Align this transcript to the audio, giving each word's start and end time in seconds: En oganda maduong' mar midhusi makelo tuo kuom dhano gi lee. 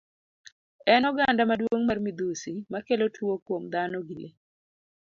En 0.93 1.03
oganda 1.11 1.43
maduong' 1.49 1.85
mar 1.87 1.99
midhusi 2.05 2.53
makelo 2.71 3.05
tuo 3.15 3.33
kuom 3.45 3.63
dhano 3.73 3.99
gi 4.07 4.15
lee. 4.23 4.35